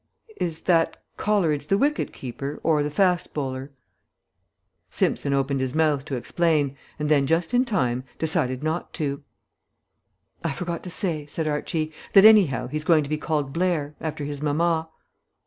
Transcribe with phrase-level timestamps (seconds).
[0.37, 3.69] "Is that Coleridge the wicket keeper, or the fast bowler?"
[4.89, 9.21] Simpson opened his mouth to explain, and then, just in time, decided not to.
[10.43, 14.25] "I forgot to say," said Archie, "that anyhow he's going to be called Blair, after
[14.25, 14.89] his mamma."